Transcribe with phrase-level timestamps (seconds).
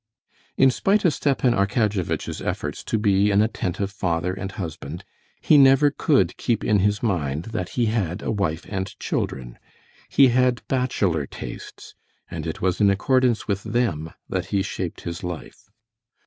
[0.57, 5.05] In spite of Stepan Arkadyevitch's efforts to be an attentive father and husband,
[5.41, 9.59] he never could keep in his mind that he had a wife and children.
[10.09, 11.93] He had bachelor tastes,
[12.31, 15.69] and it was in accordance with them that he shaped his life.